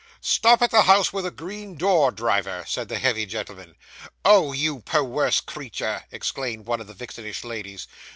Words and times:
'Stop 0.19 0.63
at 0.63 0.71
the 0.71 0.81
house 0.81 1.13
with 1.13 1.27
a 1.27 1.29
green 1.29 1.75
door, 1.77 2.09
driver,' 2.11 2.65
said 2.67 2.89
the 2.89 2.97
heavy 2.97 3.23
gentleman. 3.27 3.75
'Oh! 4.25 4.51
You 4.51 4.79
perwerse 4.79 5.41
creetur!' 5.41 6.05
exclaimed 6.11 6.65
one 6.65 6.81
of 6.81 6.87
the 6.87 6.95
vixenish 6.95 7.43
ladies. 7.43 7.87